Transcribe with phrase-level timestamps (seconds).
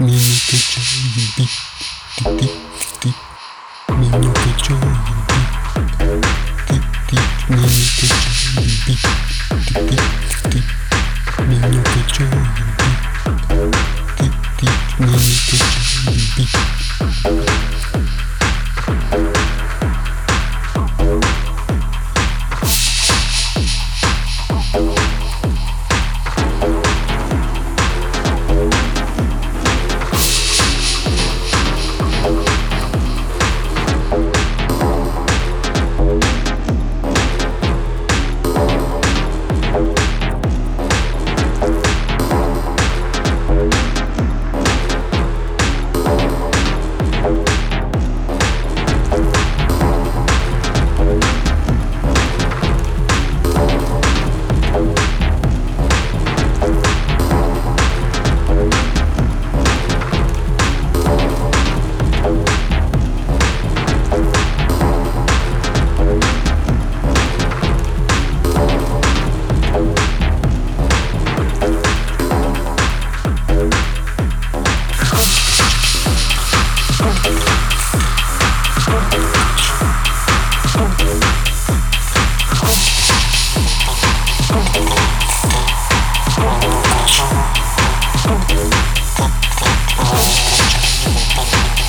[0.00, 0.82] 你的真
[1.34, 1.48] 谛，
[2.38, 2.67] 滴滴。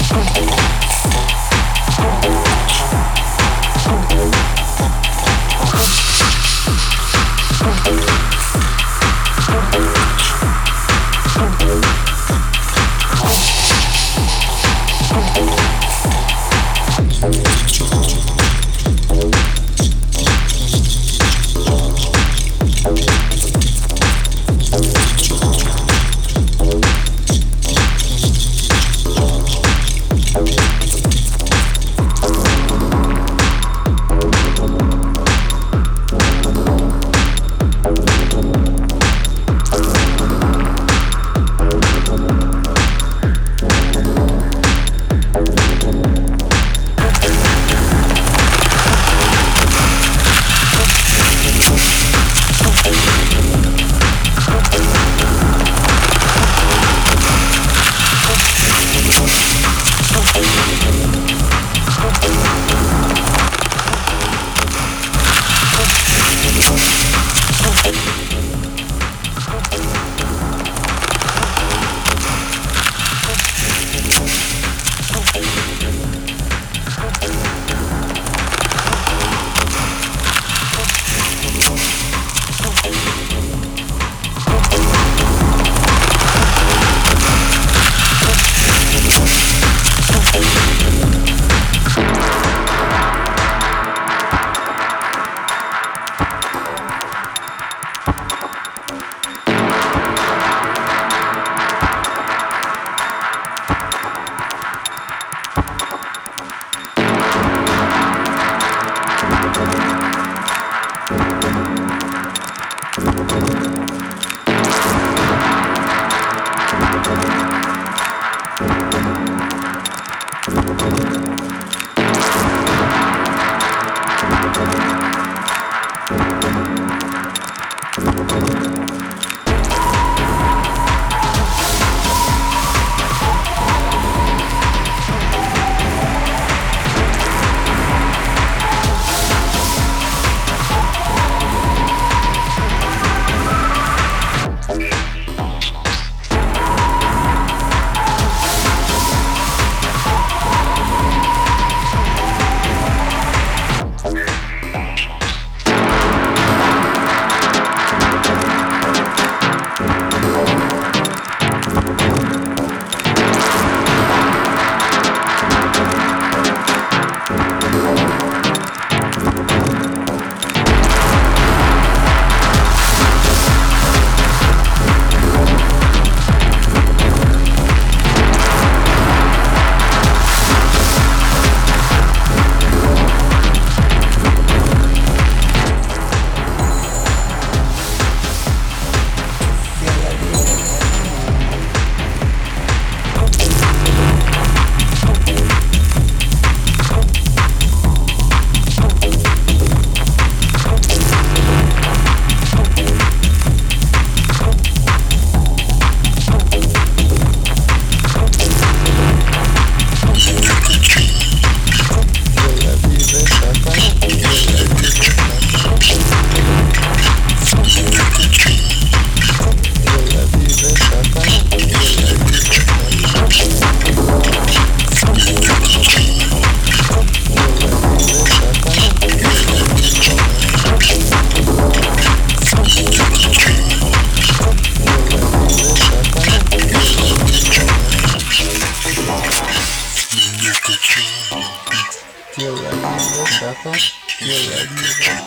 [0.10, 0.49] Session